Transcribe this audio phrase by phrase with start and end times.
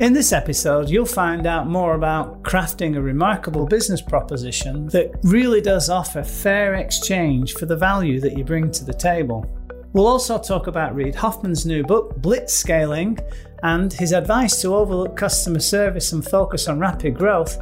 [0.00, 5.60] In this episode, you'll find out more about crafting a remarkable business proposition that really
[5.60, 9.44] does offer fair exchange for the value that you bring to the table.
[9.92, 13.18] We'll also talk about Reid Hoffman's new book, Blitzscaling,
[13.64, 17.60] and his advice to overlook customer service and focus on rapid growth,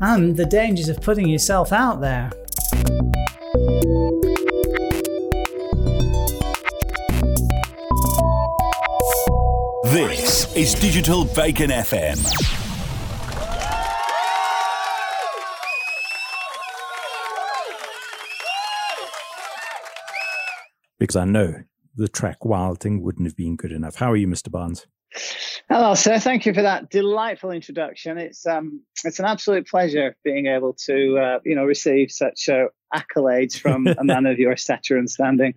[0.00, 2.30] and the dangers of putting yourself out there.
[10.58, 12.16] Is Digital Bacon FM.
[20.98, 21.62] Because I know
[21.94, 23.94] the track Wild Thing wouldn't have been good enough.
[23.94, 24.50] How are you, Mr.
[24.50, 24.88] Barnes?
[25.68, 26.18] Hello, sir.
[26.18, 28.18] Thank you for that delightful introduction.
[28.18, 32.64] It's um, it's an absolute pleasure being able to, uh, you know, receive such uh,
[32.92, 35.54] accolades from a man of your stature and standing.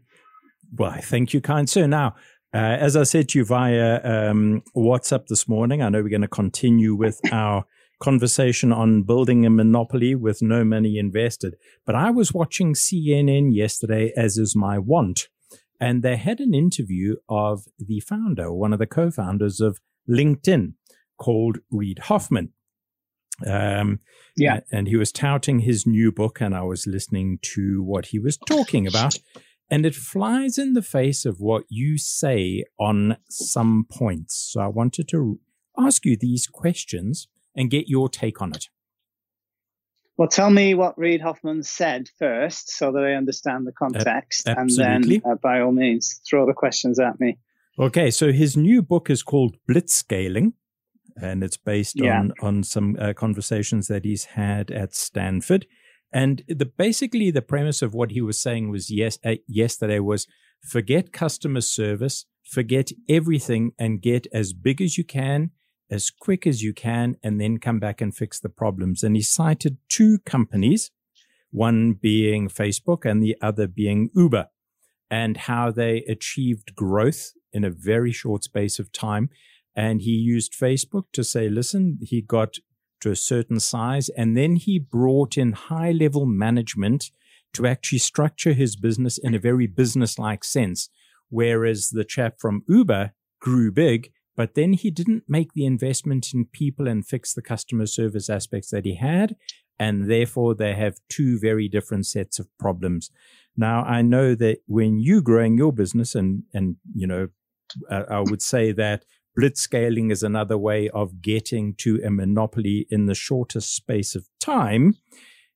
[0.75, 1.87] Well, thank you, kind sir.
[1.87, 2.15] Now,
[2.53, 6.21] uh, as I said to you via um, WhatsApp this morning, I know we're going
[6.21, 7.65] to continue with our
[8.01, 11.55] conversation on building a monopoly with no money invested.
[11.85, 15.29] But I was watching CNN yesterday, as is my wont,
[15.79, 20.73] and they had an interview of the founder, one of the co founders of LinkedIn,
[21.17, 22.51] called Reid Hoffman.
[23.47, 23.99] Um,
[24.35, 24.59] yeah.
[24.71, 28.37] And he was touting his new book, and I was listening to what he was
[28.37, 29.17] talking about.
[29.71, 34.35] And it flies in the face of what you say on some points.
[34.51, 35.39] So I wanted to
[35.79, 38.67] ask you these questions and get your take on it.
[40.17, 44.47] Well, tell me what Reid Hoffman said first so that I understand the context.
[44.47, 47.39] Uh, and then, uh, by all means, throw the questions at me.
[47.79, 50.53] Okay, so his new book is called Blitzscaling,
[51.19, 52.19] and it's based Yeah.
[52.19, 55.65] on, on some uh, conversations that he's had at Stanford.
[56.13, 60.27] And the basically the premise of what he was saying was yes uh, yesterday was
[60.61, 65.51] forget customer service, forget everything, and get as big as you can,
[65.89, 69.03] as quick as you can, and then come back and fix the problems.
[69.03, 70.91] And he cited two companies,
[71.51, 74.47] one being Facebook and the other being Uber,
[75.09, 79.29] and how they achieved growth in a very short space of time.
[79.75, 82.55] And he used Facebook to say, listen, he got
[83.01, 84.09] to a certain size.
[84.09, 87.11] And then he brought in high level management
[87.53, 90.89] to actually structure his business in a very business like sense.
[91.29, 96.45] Whereas the chap from Uber grew big, but then he didn't make the investment in
[96.45, 99.35] people and fix the customer service aspects that he had.
[99.79, 103.09] And therefore, they have two very different sets of problems.
[103.57, 107.29] Now, I know that when you're growing your business, and and you know,
[107.89, 109.05] uh, I would say that
[109.37, 114.95] blitzscaling is another way of getting to a monopoly in the shortest space of time.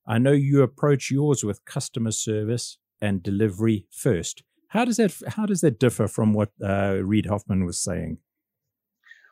[0.08, 4.44] I know you approach yours with customer service and delivery first.
[4.70, 8.18] How does that how does that differ from what uh, Reid Hoffman was saying?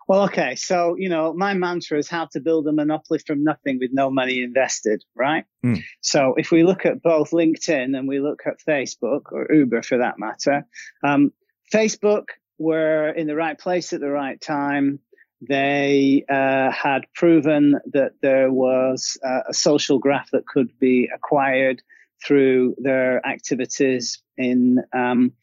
[0.07, 0.55] Well, okay.
[0.55, 4.09] So, you know, my mantra is how to build a monopoly from nothing with no
[4.09, 5.45] money invested, right?
[5.65, 5.81] Mm.
[6.01, 9.97] So, if we look at both LinkedIn and we look at Facebook or Uber for
[9.97, 10.65] that matter,
[11.05, 11.31] um,
[11.73, 12.25] Facebook
[12.57, 14.99] were in the right place at the right time.
[15.41, 21.81] They uh, had proven that there was uh, a social graph that could be acquired
[22.25, 25.33] through their activities in um,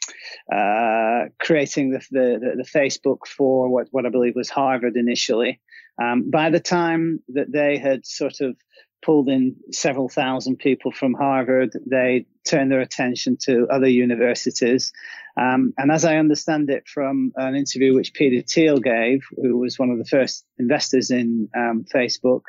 [0.51, 5.61] uh, creating the, the, the, Facebook for what, what I believe was Harvard initially.
[6.03, 8.57] Um, by the time that they had sort of
[9.03, 14.93] pulled in several thousand people from Harvard, they turned their attention to other universities.
[15.37, 19.79] Um, and as I understand it from an interview which Peter Thiel gave, who was
[19.79, 22.43] one of the first investors in um, Facebook,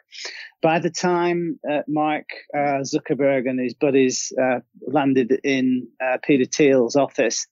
[0.62, 6.46] by the time uh, Mark uh, Zuckerberg and his buddies uh, landed in uh, Peter
[6.46, 7.48] Thiel's office,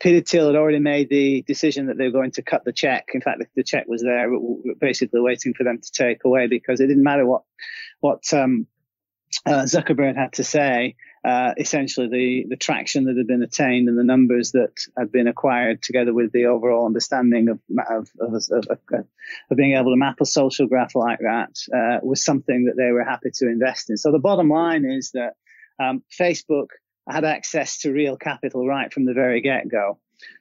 [0.00, 3.10] Peter Thiel had already made the decision that they were going to cut the check.
[3.14, 4.30] In fact, the, the check was there,
[4.80, 7.42] basically waiting for them to take away because it didn't matter what
[8.00, 8.66] what um,
[9.46, 10.96] uh, Zuckerberg had to say.
[11.24, 15.28] Uh, essentially, the the traction that had been attained and the numbers that had been
[15.28, 20.20] acquired, together with the overall understanding of of, of, of, of being able to map
[20.20, 23.96] a social graph like that, uh, was something that they were happy to invest in.
[23.96, 25.34] So the bottom line is that
[25.78, 26.68] um, Facebook
[27.08, 29.98] had access to real capital right from the very get go.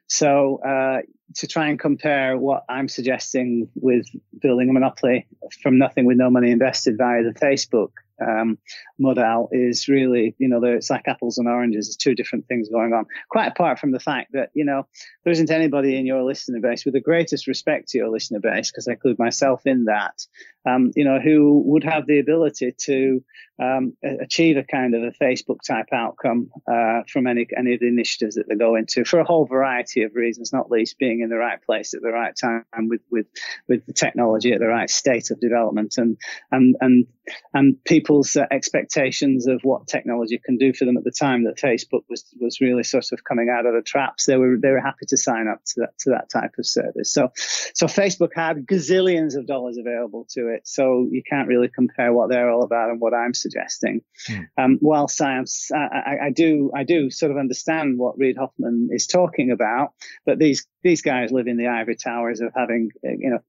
[0.07, 1.01] So uh,
[1.35, 4.05] to try and compare what I'm suggesting with
[4.39, 5.27] building a monopoly
[5.63, 7.91] from nothing with no money invested via the Facebook
[8.21, 8.59] um,
[8.99, 11.87] model is really, you know, it's like apples and oranges.
[11.87, 13.05] There's two different things going on.
[13.29, 14.85] Quite apart from the fact that, you know,
[15.23, 18.69] there isn't anybody in your listener base with the greatest respect to your listener base,
[18.69, 20.21] because I include myself in that,
[20.65, 23.23] um, you know, who would have the ability to
[23.61, 27.87] um, achieve a kind of a Facebook type outcome uh, from any any of the
[27.87, 31.29] initiatives that they go into for a whole variety of reasons, not least being in
[31.29, 33.27] the right place at the right time with with
[33.67, 36.17] with the technology at the right state of development and
[36.51, 37.07] and and
[37.53, 41.57] and people's uh, expectations of what technology can do for them at the time that
[41.57, 44.25] Facebook was was really sort of coming out of the traps.
[44.25, 47.13] They were they were happy to sign up to that to that type of service.
[47.13, 50.50] So so Facebook had gazillions of dollars available to it.
[50.63, 54.01] So you can't really compare what they're all about and what I'm suggesting.
[54.27, 54.47] Mm.
[54.57, 58.89] Um, whilst I, am, I, I, do I do sort of understand what Reid Hoffman
[58.91, 59.93] is talking about,
[60.25, 63.39] but these these guys live in the ivory towers of having you know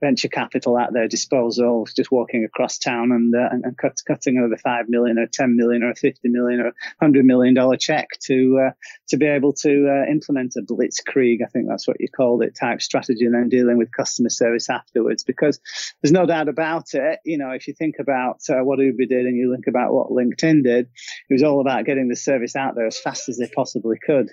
[0.00, 4.56] venture capital at their disposal, just walking across town and uh, and, cut, cutting another
[4.56, 8.70] five million or ten million or fifty million or hundred million dollar check to uh,
[9.08, 12.56] to be able to uh, implement a blitzkrieg, I think that's what you called it,
[12.58, 15.24] type strategy, and then dealing with customer service afterwards.
[15.24, 15.60] Because
[16.02, 17.20] there's no doubt about it.
[17.24, 20.10] You know, if you think about uh, what Uber did and you think about what
[20.10, 20.88] LinkedIn did,
[21.28, 24.30] it was all about getting the service out there as fast as they possibly could.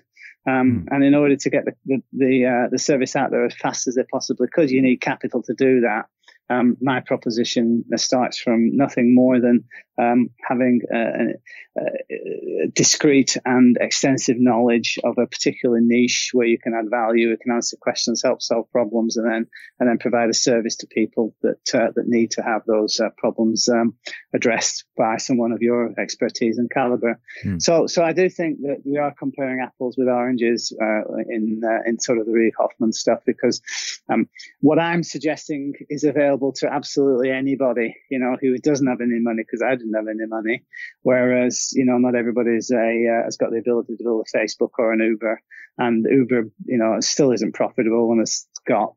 [0.50, 0.88] Um, mm.
[0.92, 3.88] And in order to get the the the, uh, the, service out there as fast
[3.88, 6.06] as they possibly could, you need capital to do that.
[6.50, 9.66] Um, my proposition starts from nothing more than
[10.00, 16.58] um, having a, a, a, discrete and extensive knowledge of a particular niche where you
[16.58, 19.48] can add value, you can answer questions, help solve problems, and then
[19.80, 23.10] and then provide a service to people that uh, that need to have those uh,
[23.18, 23.96] problems um,
[24.34, 27.20] addressed by someone of your expertise and caliber.
[27.44, 27.62] Mm.
[27.62, 31.90] So so I do think that we are comparing apples with oranges uh, in uh,
[31.90, 33.62] in sort of the Reid Hoffman stuff because
[34.08, 34.30] um,
[34.62, 39.44] what I'm suggesting is available to absolutely anybody, you know, who doesn't have any money
[39.44, 40.64] because I didn't have any money.
[41.02, 44.72] Whereas, you know, not everybody's a, uh, has got the ability to build a Facebook
[44.78, 45.42] or an Uber
[45.78, 48.96] and Uber, you know, still isn't profitable and it's got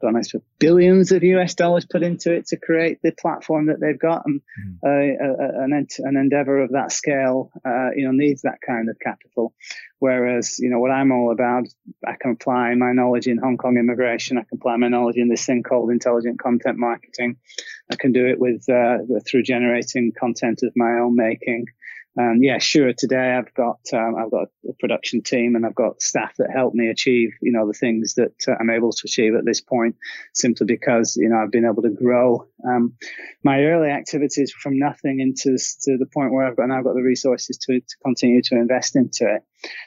[0.00, 3.98] got nice billions of US dollars put into it to create the platform that they've
[3.98, 4.24] got.
[4.26, 4.78] And mm.
[4.84, 8.98] uh, an, ent- an endeavor of that scale, uh, you know, needs that kind of
[8.98, 9.54] capital.
[9.98, 11.64] Whereas, you know, what I'm all about,
[12.06, 14.36] I can apply my knowledge in Hong Kong immigration.
[14.36, 17.36] I can apply my knowledge in this thing called intelligent content marketing.
[17.90, 21.66] I can do it with, uh, through generating content of my own making.
[22.16, 22.92] And yeah, sure.
[22.92, 26.72] Today I've got um, I've got a production team and I've got staff that help
[26.74, 29.96] me achieve you know the things that uh, I'm able to achieve at this point,
[30.32, 32.94] simply because you know I've been able to grow um,
[33.42, 37.02] my early activities from nothing into to the point where I've got now got the
[37.02, 39.42] resources to, to continue to invest into it.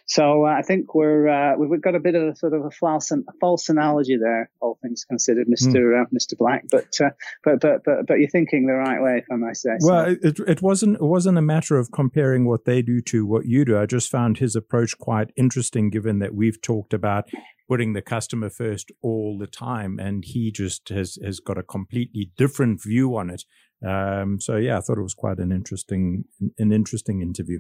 [0.06, 2.72] So uh, I think we're uh, we've got a bit of a sort of a
[2.72, 6.02] false a false analogy there, all things considered, Mister mm.
[6.02, 6.64] uh, Mister Black.
[6.72, 7.10] But, uh,
[7.44, 9.78] but but but but you're thinking the right way, if I might say.
[9.82, 10.16] Well, so.
[10.24, 13.66] it it wasn't it wasn't a matter of comparing what they do to what you
[13.66, 13.78] do.
[13.78, 17.30] I just found his approach quite interesting, given that we've talked about
[17.68, 22.32] putting the customer first all the time, and he just has has got a completely
[22.38, 23.44] different view on it.
[23.86, 26.26] Um, so yeah, I thought it was quite an interesting
[26.58, 27.60] an interesting interview.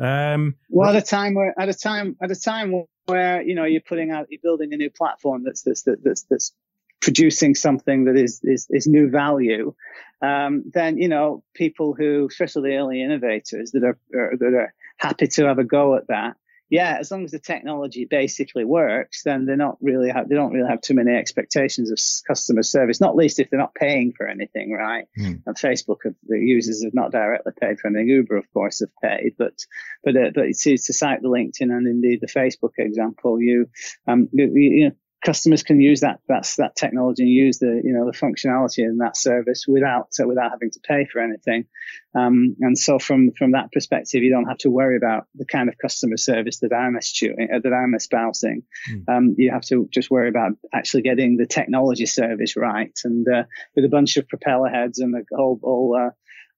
[0.00, 3.64] Um, well, at a time where at a time at a time where you know
[3.64, 6.52] you're putting out you're building a new platform that's that's that's that's
[7.00, 9.74] producing something that is is, is new value,
[10.22, 14.74] um, then you know people who, especially the early innovators that are, are that are
[14.96, 16.36] happy to have a go at that,
[16.72, 20.54] yeah, as long as the technology basically works, then they're not really have, they don't
[20.54, 22.98] really have too many expectations of customer service.
[22.98, 25.06] Not least if they're not paying for anything, right?
[25.18, 25.42] Mm.
[25.44, 28.08] And Facebook, have, the users have not directly paid for anything.
[28.08, 29.52] Uber, of course, have paid, but
[30.02, 33.68] but uh, but to, to cite the LinkedIn and indeed the Facebook example, you
[34.08, 37.92] um you, you know customers can use that that's that technology and use the you
[37.92, 41.64] know the functionality in that service without uh, without having to pay for anything
[42.14, 45.68] um, and so from from that perspective you don't have to worry about the kind
[45.68, 49.08] of customer service that I'm eschewing uh, that I'm espousing mm.
[49.08, 53.44] um, you have to just worry about actually getting the technology service right and uh,
[53.76, 56.10] with a bunch of propeller heads and a whole, whole uh,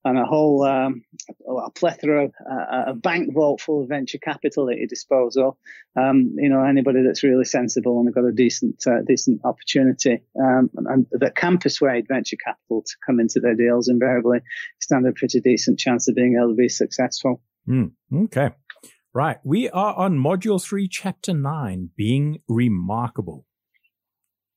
[0.05, 1.03] and a whole um,
[1.49, 5.57] a plethora, uh, a bank vault full of venture capital at your disposal.
[5.99, 10.69] Um, you know, anybody that's really sensible and got a decent uh, decent opportunity um,
[10.75, 14.39] and that can persuade venture capital to come into their deals invariably
[14.79, 17.41] stand a pretty decent chance of being able to be successful.
[17.67, 17.91] Mm,
[18.25, 18.51] okay.
[19.13, 19.37] Right.
[19.43, 23.45] We are on module three, chapter nine, being remarkable.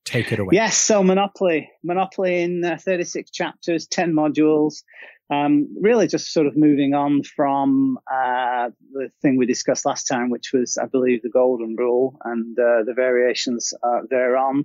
[0.05, 0.51] Take it away.
[0.53, 0.77] Yes.
[0.77, 4.83] So Monopoly, Monopoly in uh, 36 chapters, 10 modules.
[5.31, 10.31] Um, really just sort of moving on from uh, the thing we discussed last time,
[10.31, 14.65] which was, I believe, the golden rule and uh, the variations uh, thereon.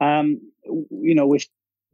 [0.00, 1.46] Um, you know, we've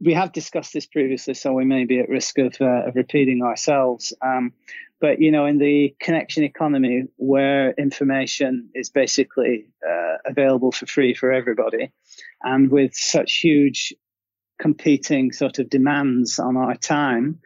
[0.03, 3.41] we have discussed this previously, so we may be at risk of, uh, of repeating
[3.41, 4.13] ourselves.
[4.21, 4.51] Um,
[4.99, 11.13] but you know, in the connection economy, where information is basically uh, available for free
[11.13, 11.91] for everybody,
[12.41, 13.93] and with such huge
[14.63, 17.37] competing sort of demands on our time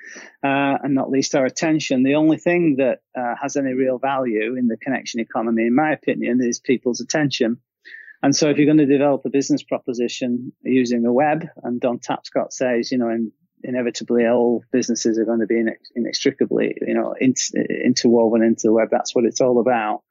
[0.44, 2.04] uh, and not least our attention.
[2.04, 5.92] The only thing that uh, has any real value in the connection economy, in my
[5.94, 7.58] opinion, is people's attention.
[8.22, 11.98] And so if you're going to develop a business proposition using the web, and Don
[11.98, 13.32] Tapscott says, you know, in,
[13.64, 15.64] inevitably all businesses are going to be
[15.96, 18.90] inextricably, you know, interwoven into the web.
[18.92, 20.04] That's what it's all about.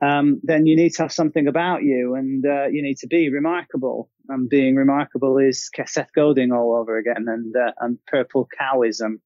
[0.00, 3.30] Um, then you need to have something about you and uh, you need to be
[3.30, 4.10] remarkable.
[4.28, 9.20] And being remarkable is Seth Godin all over again and, uh, and purple cowism.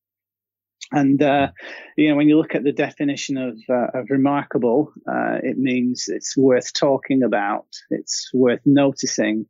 [0.93, 1.53] And, uh,
[1.97, 6.07] you know, when you look at the definition of, uh, of remarkable, uh, it means
[6.09, 7.67] it's worth talking about.
[7.91, 9.47] It's worth noticing.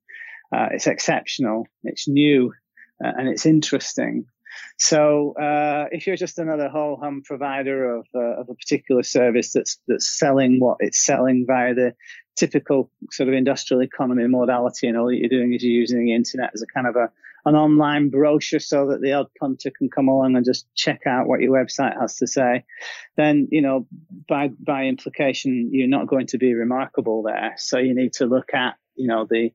[0.53, 1.67] Uh, it's exceptional.
[1.85, 2.53] It's new
[3.01, 4.27] and it's interesting.
[4.79, 9.53] So uh, if you're just another whole hum provider of, uh, of a particular service
[9.53, 11.95] that's that's selling what it's selling via the
[12.37, 16.51] typical sort of industrial economy modality, and all you're doing is you're using the internet
[16.55, 17.11] as a kind of a
[17.47, 21.27] an online brochure so that the odd punter can come along and just check out
[21.27, 22.65] what your website has to say,
[23.17, 23.87] then you know
[24.29, 27.55] by by implication you're not going to be remarkable there.
[27.57, 29.53] So you need to look at you know the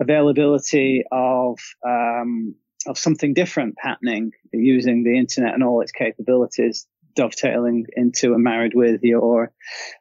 [0.00, 2.54] availability of um,
[2.86, 8.74] of something different happening using the internet and all its capabilities dovetailing into and married
[8.74, 9.52] with your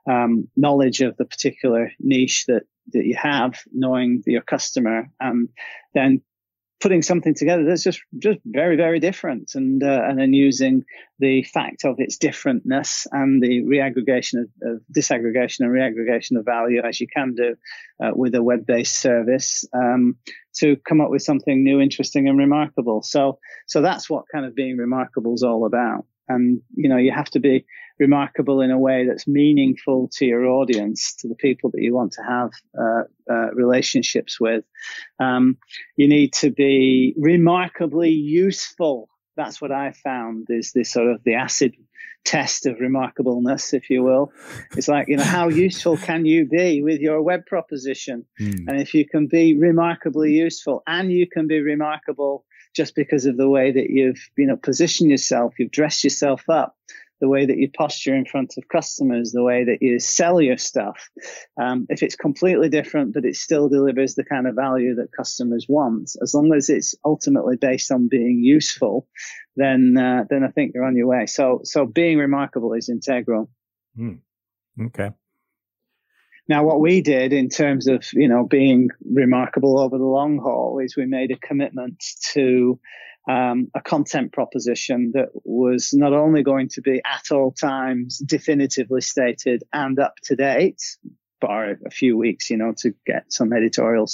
[0.09, 5.49] um, knowledge of the particular niche that that you have, knowing your customer, and
[5.93, 6.21] then
[6.79, 10.85] putting something together that's just just very very different and uh, and then using
[11.19, 16.81] the fact of its differentness and the reaggregation of, of disaggregation and reaggregation of value
[16.83, 17.55] as you can do
[18.03, 20.17] uh, with a web-based service um,
[20.57, 24.55] to come up with something new interesting and remarkable so so that's what kind of
[24.55, 27.65] being remarkable is all about and you know you have to be
[27.99, 32.13] remarkable in a way that's meaningful to your audience, to the people that you want
[32.13, 34.63] to have uh, uh, relationships with.
[35.19, 35.57] Um,
[35.95, 39.09] you need to be remarkably useful.
[39.35, 41.75] That's what I found is this sort of the acid
[42.27, 44.33] test of remarkableness, if you will.
[44.75, 48.25] It's like, you know, how useful can you be with your web proposition?
[48.39, 48.67] Mm.
[48.67, 52.43] And if you can be remarkably useful and you can be remarkable
[52.75, 56.75] just because of the way that you've, you know, positioned yourself, you've dressed yourself up,
[57.19, 60.57] the way that you posture in front of customers, the way that you sell your
[60.57, 61.09] stuff.
[61.59, 65.65] Um, if it's completely different, but it still delivers the kind of value that customers
[65.67, 69.07] want, as long as it's ultimately based on being useful,
[69.55, 71.25] then uh, then I think you're on your way.
[71.25, 73.49] So so being remarkable is integral.
[73.97, 74.19] Mm.
[74.87, 75.11] Okay.
[76.49, 80.79] Now, what we did in terms of you know being remarkable over the long haul
[80.79, 82.79] is we made a commitment to
[83.27, 89.01] um, a content proposition that was not only going to be at all times definitively
[89.01, 90.81] stated and up to date,
[91.39, 94.09] bar a few weeks, you know, to get some editorial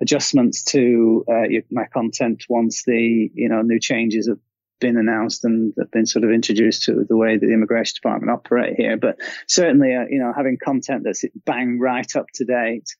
[0.00, 4.38] adjustments to uh, my content once the you know new changes have
[4.80, 8.30] been announced and have been sort of introduced to the way that the immigration department
[8.32, 8.96] operate here.
[8.96, 9.16] But
[9.46, 12.94] certainly, uh, you know, having content that's bang right up to date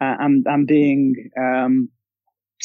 [0.00, 1.90] uh, and, and being um,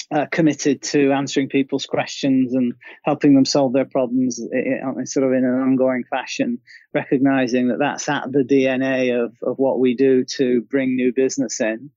[0.10, 5.34] uh, committed to answering people's questions and helping them solve their problems in, sort of
[5.34, 6.60] in an ongoing fashion,
[6.94, 11.60] recognizing that that's at the DNA of, of what we do to bring new business
[11.60, 11.92] in.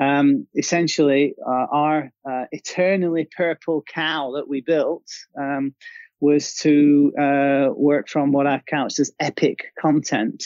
[0.00, 5.06] Um, essentially, uh, our uh, eternally purple cow that we built
[5.38, 5.74] um,
[6.20, 10.44] was to uh, work from what I've couched as epic content.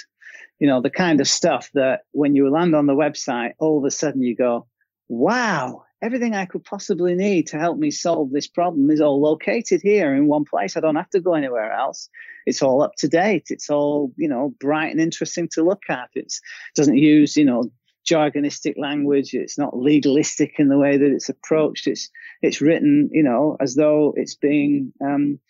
[0.58, 3.84] You know, the kind of stuff that when you land on the website, all of
[3.84, 4.66] a sudden you go,
[5.08, 9.80] wow, everything I could possibly need to help me solve this problem is all located
[9.82, 10.76] here in one place.
[10.76, 12.08] I don't have to go anywhere else.
[12.46, 13.46] It's all up to date.
[13.50, 16.10] It's all, you know, bright and interesting to look at.
[16.14, 16.32] It
[16.74, 17.70] doesn't use, you know,
[18.08, 19.34] jargonistic language.
[19.34, 21.86] It's not legalistic in the way that it's approached.
[21.86, 22.10] It's,
[22.42, 25.40] it's written, you know, as though it's being, um,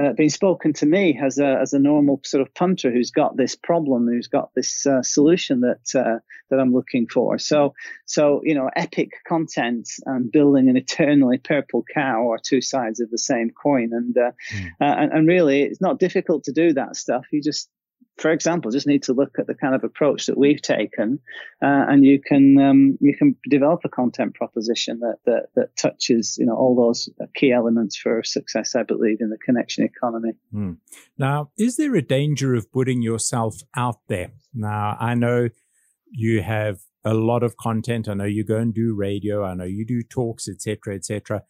[0.00, 3.36] uh, been spoken to me as a as a normal sort of punter who's got
[3.36, 6.18] this problem, who's got this uh, solution that uh,
[6.50, 7.38] that I'm looking for.
[7.38, 7.74] So
[8.06, 13.10] so you know, epic content and building an eternally purple cow are two sides of
[13.10, 14.70] the same coin, and mm.
[14.80, 17.24] and, and really it's not difficult to do that stuff.
[17.32, 17.68] You just
[18.18, 21.20] for example, just need to look at the kind of approach that we've taken,
[21.62, 26.36] uh, and you can um, you can develop a content proposition that, that that touches
[26.38, 28.74] you know all those key elements for success.
[28.74, 30.32] I believe in the connection economy.
[30.52, 30.72] Hmm.
[31.16, 34.32] Now, is there a danger of putting yourself out there?
[34.52, 35.48] Now, I know
[36.10, 38.08] you have a lot of content.
[38.08, 39.44] I know you go and do radio.
[39.44, 41.42] I know you do talks, etc., etc.,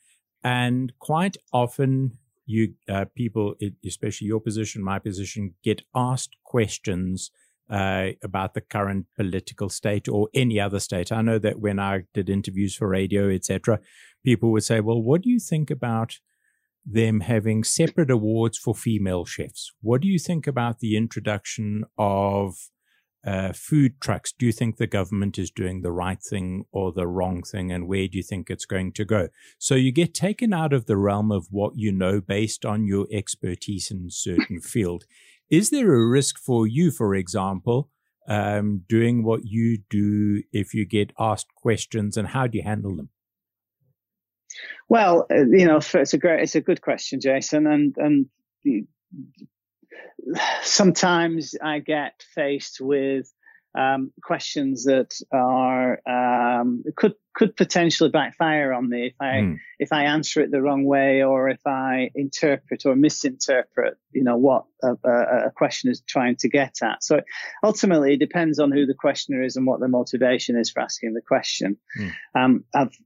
[0.45, 2.19] and quite often
[2.49, 7.31] you uh, people, especially your position, my position, get asked questions
[7.71, 11.13] uh, about the current political state or any other state.
[11.13, 13.81] I know that when I did interviews for radio, etc.,
[14.25, 16.19] people would say, "Well, what do you think about
[16.91, 19.73] them having separate awards for female chefs.
[19.83, 22.57] What do you think about the introduction of
[23.29, 24.33] uh, food trucks?
[24.33, 27.71] Do you think the government is doing the right thing or the wrong thing?
[27.71, 29.29] And where do you think it's going to go?
[29.59, 33.07] So you get taken out of the realm of what you know based on your
[33.13, 35.05] expertise in a certain field.
[35.51, 37.91] Is there a risk for you, for example,
[38.29, 42.97] um, doing what you do if you get asked questions and how do you handle
[42.97, 43.11] them?
[44.89, 48.27] Well, uh, you know, it's a great, it's a good question, Jason, and and
[50.63, 53.33] sometimes I get faced with
[53.79, 59.57] um, questions that are um, could could potentially backfire on me if I mm.
[59.79, 64.37] if I answer it the wrong way or if I interpret or misinterpret, you know,
[64.37, 67.05] what a, a, question is trying to get at.
[67.05, 67.21] So
[67.63, 71.15] ultimately, it depends on who the questioner is and what their motivation is for asking
[71.15, 71.77] the question.
[72.01, 72.13] Mm.
[72.35, 72.97] Um, I've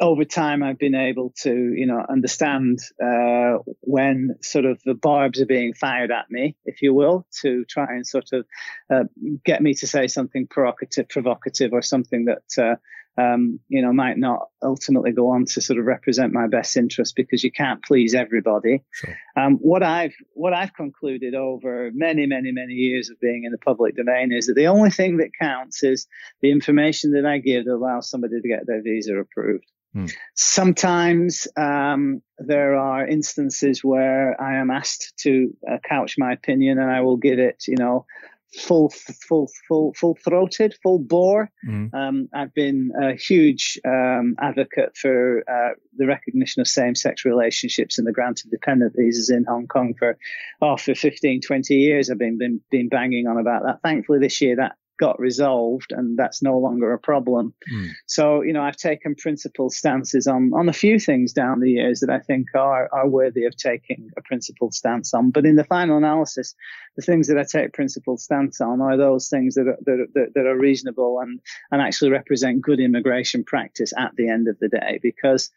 [0.00, 5.40] over time, I've been able to, you know, understand uh, when sort of the barbs
[5.40, 8.46] are being fired at me, if you will, to try and sort of
[8.92, 9.04] uh,
[9.44, 12.76] get me to say something provocative, provocative, or something that, uh,
[13.20, 17.16] um, you know, might not ultimately go on to sort of represent my best interest
[17.16, 18.84] because you can't please everybody.
[18.92, 19.16] Sure.
[19.36, 23.58] Um, what I've what I've concluded over many, many, many years of being in the
[23.58, 26.06] public domain is that the only thing that counts is
[26.40, 29.66] the information that I give that allows somebody to get their visa approved.
[29.92, 30.06] Hmm.
[30.34, 36.90] Sometimes um, there are instances where I am asked to uh, couch my opinion, and
[36.90, 38.06] I will give it, you know,
[38.56, 38.90] full,
[39.28, 41.50] full, full, full throated, full bore.
[41.66, 41.92] Mm.
[41.94, 48.06] Um, I've been a huge um, advocate for uh, the recognition of same-sex relationships and
[48.06, 50.16] the grant of dependent visas in Hong Kong for,
[50.62, 52.10] oh, for 15, 20 years.
[52.10, 53.80] I've been, been, been banging on about that.
[53.82, 57.54] Thankfully, this year that got resolved and that's no longer a problem.
[57.72, 57.90] Mm.
[58.06, 62.00] So, you know, I've taken principled stances on, on a few things down the years
[62.00, 65.30] that I think are, are worthy of taking a principled stance on.
[65.30, 66.54] But in the final analysis,
[66.96, 70.32] the things that I take principled stance on are those things that are, that, that,
[70.34, 71.40] that are reasonable and,
[71.70, 74.98] and actually represent good immigration practice at the end of the day.
[75.02, 75.50] Because,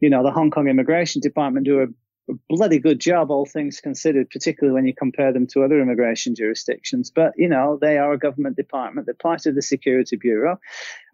[0.00, 1.86] you know, the Hong Kong Immigration Department do a
[2.48, 7.10] bloody good job, all things considered, particularly when you compare them to other immigration jurisdictions.
[7.10, 9.06] But, you know, they are a government department.
[9.06, 10.60] They're part of the Security Bureau.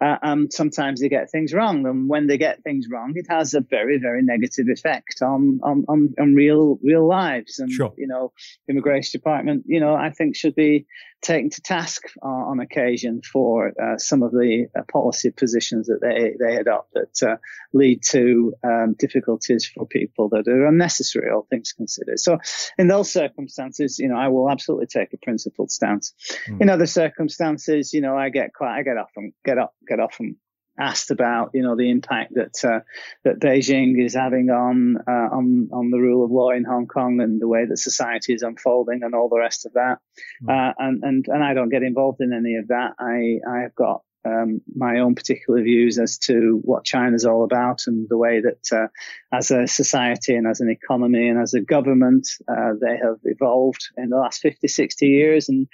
[0.05, 1.87] Uh, and sometimes they get things wrong.
[1.87, 5.85] And when they get things wrong, it has a very, very negative effect on, on,
[5.89, 7.59] on, on real, real lives.
[7.59, 7.95] And, sure.
[7.97, 8.33] you know,
[8.69, 10.87] immigration department, you know, I think should be
[11.25, 16.01] taken to task uh, on occasion for uh, some of the uh, policy positions that
[16.01, 17.37] they, they adopt that uh,
[17.73, 22.21] lead to um, difficulties for people that are unnecessary, all things considered.
[22.21, 22.39] So,
[22.79, 26.13] in those circumstances, you know, I will absolutely take a principled stance.
[26.49, 26.63] Mm.
[26.63, 30.37] In other circumstances, you know, I get quite, I get often get up, get often
[30.79, 32.81] asked about, you know, the impact that uh,
[33.25, 37.21] that Beijing is having on uh, on on the rule of law in Hong Kong
[37.21, 39.99] and the way that society is unfolding and all the rest of that.
[40.43, 40.51] Mm.
[40.71, 42.95] Uh, and and and I don't get involved in any of that.
[42.99, 47.83] I I have got um, my own particular views as to what China's all about
[47.87, 48.89] and the way that, uh,
[49.33, 53.89] as a society and as an economy and as a government, uh, they have evolved
[53.97, 55.49] in the last 50, 60 years.
[55.49, 55.69] And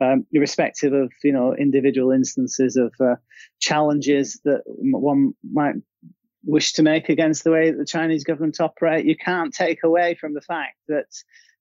[0.00, 3.16] um, irrespective of, you know, individual instances of uh,
[3.60, 5.76] challenges that one might
[6.44, 10.14] wish to make against the way that the Chinese government operate, you can't take away
[10.14, 11.06] from the fact that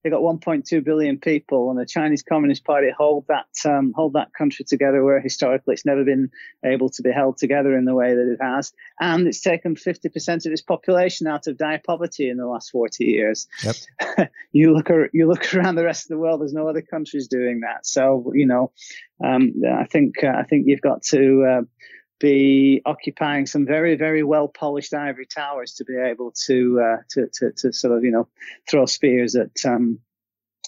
[0.06, 4.32] they got 1.2 billion people, and the Chinese Communist Party hold that um, hold that
[4.38, 6.30] country together, where historically it's never been
[6.64, 10.46] able to be held together in the way that it has, and it's taken 50%
[10.46, 13.48] of its population out of dire poverty in the last 40 years.
[13.64, 14.30] Yep.
[14.52, 17.62] you look you look around the rest of the world, there's no other countries doing
[17.62, 17.88] that.
[17.88, 18.74] So you know,
[19.26, 21.46] um, I think uh, I think you've got to.
[21.50, 21.62] Uh,
[22.20, 27.28] be occupying some very, very well polished ivory towers to be able to, uh, to,
[27.34, 28.28] to, to, sort of, you know,
[28.70, 30.00] throw spears at, um,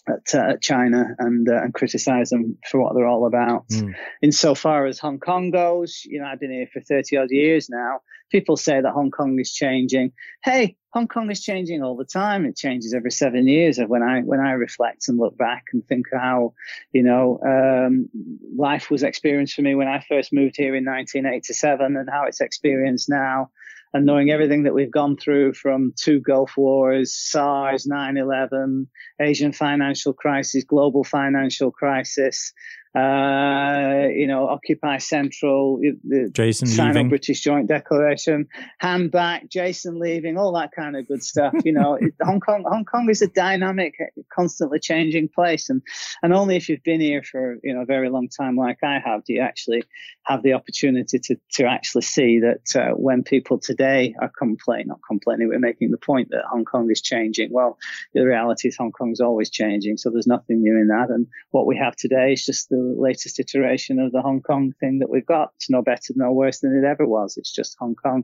[0.07, 3.67] at, uh, China and uh, and criticize them for what they're all about.
[3.69, 3.95] Mm.
[4.21, 8.01] Insofar as Hong Kong goes, you know, I've been here for 30 odd years now.
[8.29, 10.11] People say that Hong Kong is changing.
[10.43, 12.45] Hey, Hong Kong is changing all the time.
[12.45, 13.79] It changes every seven years.
[13.79, 16.53] When I when I reflect and look back and think how,
[16.91, 18.09] you know, um,
[18.55, 22.41] life was experienced for me when I first moved here in 1987 and how it's
[22.41, 23.51] experienced now
[23.93, 28.87] and knowing everything that we've gone through from two Gulf Wars, SARS, 9/11,
[29.19, 32.53] Asian financial crisis, global financial crisis,
[32.95, 37.09] uh, you know, Occupy Central, the Jason leaving.
[37.09, 38.47] British Joint Declaration,
[38.79, 41.53] hand back, Jason leaving, all that kind of good stuff.
[41.63, 43.95] You know, Hong Kong, Hong Kong is a dynamic
[44.33, 45.81] constantly changing place, and
[46.23, 48.99] and only if you've been here for you know a very long time, like I
[49.03, 49.83] have, do you actually
[50.23, 54.99] have the opportunity to to actually see that uh, when people today are complaining, not
[55.07, 57.51] complaining, we're making the point that Hong Kong is changing.
[57.51, 57.77] Well,
[58.13, 61.27] the reality is Hong Kong is always changing, so there's nothing new in that, and
[61.51, 65.09] what we have today is just the latest iteration of the Hong Kong thing that
[65.09, 65.51] we've got.
[65.55, 67.37] It's no better, no worse than it ever was.
[67.37, 68.23] It's just Hong Kong.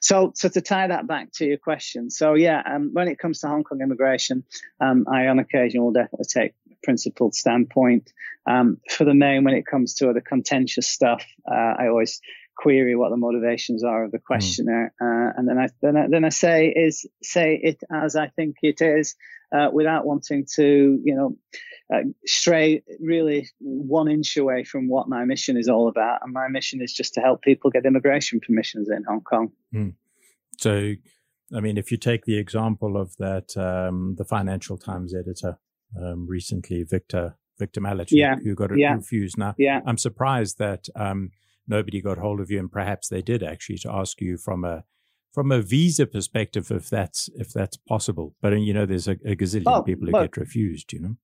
[0.00, 3.40] So so to tie that back to your question, so yeah, um, when it comes
[3.40, 4.44] to Hong Kong immigration,
[4.80, 8.12] um, I on occasion will definitely take a principled standpoint.
[8.46, 12.20] Um, for the main, when it comes to the contentious stuff, uh, I always
[12.56, 14.26] query what the motivations are of the hmm.
[14.26, 15.28] questioner, mm.
[15.28, 18.56] uh, and then I, then I then I say is say it as I think
[18.62, 19.14] it is,
[19.54, 21.36] uh, without wanting to you know
[21.92, 26.20] uh, stray really one inch away from what my mission is all about.
[26.22, 29.52] And my mission is just to help people get immigration permissions in Hong Kong.
[29.74, 29.94] Mm.
[30.58, 30.94] So
[31.54, 35.58] I mean, if you take the example of that, um, the Financial Times editor
[36.00, 38.36] um, recently, Victor Victor Mallet, yeah.
[38.42, 38.94] who got yeah.
[38.94, 39.38] refused.
[39.38, 39.80] Now, yeah.
[39.86, 41.30] I'm surprised that um,
[41.66, 44.84] nobody got hold of you, and perhaps they did actually to ask you from a
[45.32, 48.34] from a visa perspective if that's if that's possible.
[48.40, 50.92] But you know, there's a, a gazillion well, people who get refused.
[50.92, 51.16] You know.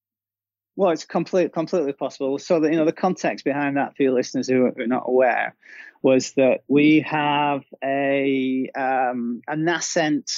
[0.77, 2.39] Well, it's complete, completely possible.
[2.39, 5.55] So that you know, the context behind that for your listeners who are not aware
[6.03, 10.31] was that we have a um, a nascent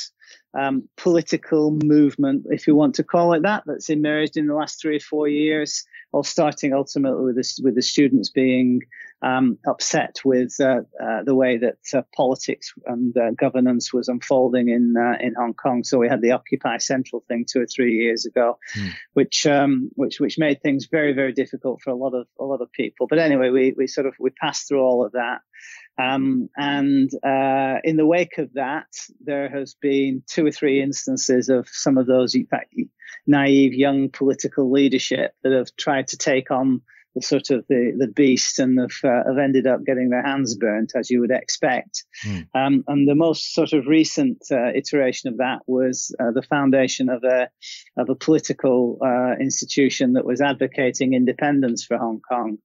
[0.58, 4.80] um, political movement, if you want to call it that, that's emerged in the last
[4.80, 8.80] three or four years, all starting ultimately with the, with the students being
[9.22, 14.68] um, upset with uh, uh, the way that uh, politics and uh, governance was unfolding
[14.68, 15.84] in uh, in Hong Kong.
[15.84, 18.90] So we had the Occupy Central thing two or three years ago, mm.
[19.12, 22.60] which um, which which made things very very difficult for a lot of a lot
[22.60, 23.06] of people.
[23.06, 25.40] But anyway, we we sort of we passed through all of that.
[25.98, 28.88] Um, and uh, in the wake of that,
[29.20, 32.74] there has been two or three instances of some of those in fact,
[33.26, 36.80] naive young political leadership that have tried to take on
[37.14, 40.56] the sort of the, the beast and have, uh, have ended up getting their hands
[40.56, 42.04] burnt, as you would expect.
[42.26, 42.48] Mm.
[42.54, 47.08] Um, and the most sort of recent uh, iteration of that was uh, the foundation
[47.08, 47.48] of a
[47.96, 52.58] of a political uh, institution that was advocating independence for Hong Kong.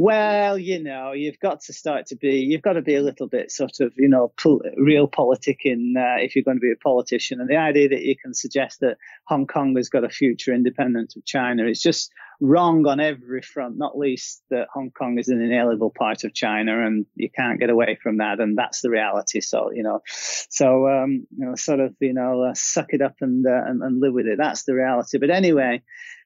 [0.00, 3.26] Well, you know, you've got to start to be, you've got to be a little
[3.26, 6.76] bit sort of, you know, pol- real politicking uh, if you're going to be a
[6.76, 7.40] politician.
[7.40, 11.14] And the idea that you can suggest that Hong Kong has got a future independent
[11.16, 15.42] of China is just wrong on every front, not least that Hong Kong is an
[15.42, 18.38] inalienable part of China and you can't get away from that.
[18.38, 19.40] And that's the reality.
[19.40, 23.16] So, you know, so, um, you know, sort of, you know, uh, suck it up
[23.20, 24.38] and, uh, and, and live with it.
[24.38, 25.18] That's the reality.
[25.18, 25.82] But anyway,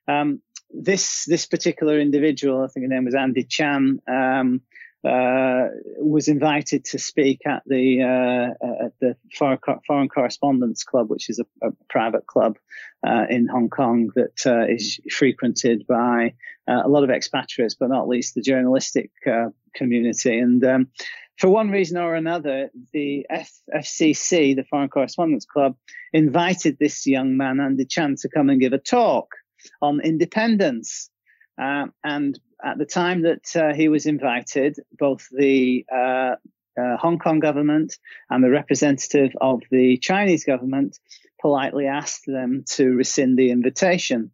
[0.07, 4.61] um, this this particular individual, I think his name was Andy Chan, um,
[5.05, 5.67] uh,
[5.99, 11.67] was invited to speak at the uh, at the Foreign Correspondents Club, which is a,
[11.67, 12.57] a private club
[13.07, 16.35] uh, in Hong Kong that uh, is frequented by
[16.69, 20.39] uh, a lot of expatriates, but not least the journalistic uh, community.
[20.39, 20.89] And um,
[21.37, 23.27] for one reason or another, the
[23.75, 25.75] FCC, the Foreign Correspondents Club,
[26.13, 29.35] invited this young man Andy Chan to come and give a talk
[29.81, 31.11] on independence.
[31.61, 36.37] Uh, and at the time that uh, he was invited, both the uh,
[36.81, 37.99] uh, Hong Kong government
[38.31, 40.99] and the representative of the Chinese government
[41.41, 44.31] politely asked them to rescind the invitation.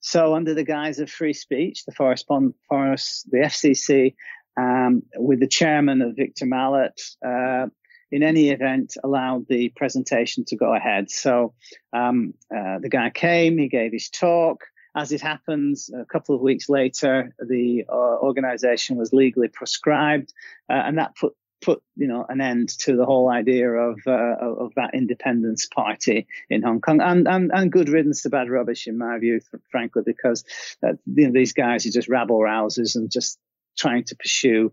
[0.00, 2.26] So, under the guise of free speech, the Forest,
[2.68, 4.14] Forest the FCC,
[4.56, 7.66] um, with the chairman of Victor Mallet, uh,
[8.10, 11.10] in any event, allowed the presentation to go ahead.
[11.10, 11.54] So
[11.92, 14.64] um, uh, the guy came, he gave his talk.
[14.96, 20.32] As it happens, a couple of weeks later, the uh, organization was legally proscribed,
[20.68, 24.36] uh, and that put put you know an end to the whole idea of uh,
[24.40, 28.86] of that independence party in Hong Kong and, and and good riddance to bad rubbish
[28.86, 30.44] in my view frankly because
[30.82, 33.38] uh, you know, these guys are just rabble rousers and just
[33.78, 34.72] trying to pursue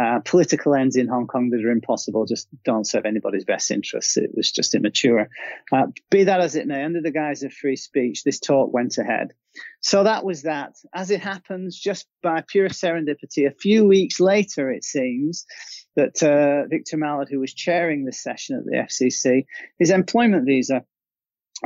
[0.00, 4.16] uh, political ends in Hong Kong that are impossible just don't serve anybody's best interests.
[4.16, 5.28] It was just immature.
[5.72, 8.98] Uh, be that as it may, under the guise of free speech, this talk went
[8.98, 9.32] ahead.
[9.80, 10.74] So that was that.
[10.94, 15.46] As it happens, just by pure serendipity, a few weeks later, it seems
[15.96, 19.46] that uh, Victor Mallet, who was chairing this session at the FCC,
[19.78, 20.84] his employment visa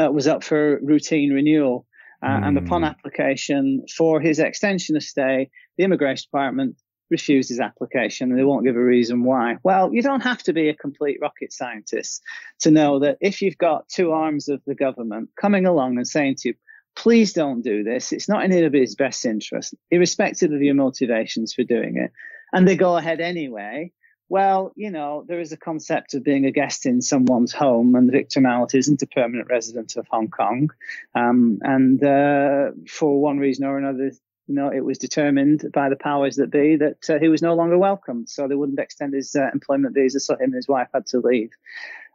[0.00, 1.86] uh, was up for routine renewal.
[2.22, 2.40] Uh.
[2.44, 2.88] And upon hmm.
[2.88, 5.48] application for his extension of stay,
[5.80, 6.76] the immigration department
[7.08, 9.56] refused his application and they won't give a reason why.
[9.62, 12.22] Well, you don't have to be a complete rocket scientist
[12.60, 16.36] to know that if you've got two arms of the government coming along and saying
[16.40, 16.54] to you,
[16.94, 21.64] please don't do this, it's not in anybody's best interest, irrespective of your motivations for
[21.64, 22.12] doing it,
[22.52, 23.90] and they go ahead anyway,
[24.28, 28.06] well, you know, there is a concept of being a guest in someone's home, and
[28.06, 30.70] the Victor Mallet isn't a permanent resident of Hong Kong.
[31.16, 34.12] Um, and uh, for one reason or another,
[34.50, 37.54] you know, it was determined by the powers that be that uh, he was no
[37.54, 40.88] longer welcome, so they wouldn't extend his uh, employment visa, so him and his wife
[40.92, 41.50] had to leave.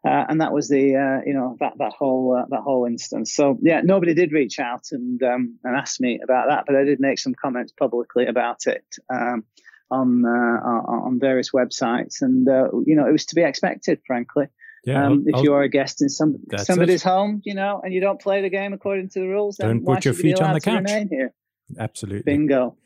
[0.05, 3.33] Uh, and that was the uh, you know that that whole uh, that whole instance.
[3.33, 6.83] So yeah, nobody did reach out and um, and ask me about that, but I
[6.83, 8.83] did make some comments publicly about it.
[9.09, 9.45] Um,
[9.89, 14.47] on uh, on various websites, and uh, you know it was to be expected, frankly.
[14.83, 17.07] Yeah, um, if you are a guest in some, somebody's it.
[17.07, 19.85] home, you know, and you don't play the game according to the rules, then don't
[19.85, 20.89] put your feet on the couch.
[21.09, 21.33] Here?
[21.77, 22.77] Absolutely, bingo.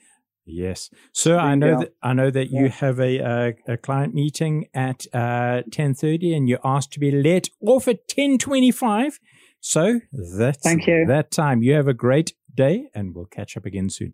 [0.45, 1.37] Yes, sir.
[1.37, 1.45] Bingo.
[1.45, 5.61] I know that I know that you have a, a, a client meeting at uh,
[5.71, 9.19] ten thirty, and you're asked to be let off at ten twenty five.
[9.61, 11.05] So that's Thank you.
[11.07, 11.61] that time.
[11.61, 14.13] You have a great day, and we'll catch up again soon.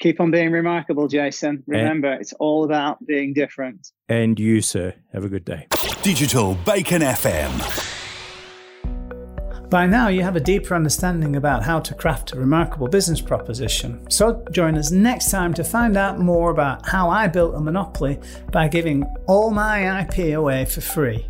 [0.00, 1.64] Keep on being remarkable, Jason.
[1.66, 3.88] Remember, and, it's all about being different.
[4.08, 5.66] And you, sir, have a good day.
[6.02, 7.87] Digital Bacon FM.
[9.70, 14.10] By now, you have a deeper understanding about how to craft a remarkable business proposition.
[14.10, 18.18] So, join us next time to find out more about how I built a monopoly
[18.50, 21.26] by giving all my IP away for free.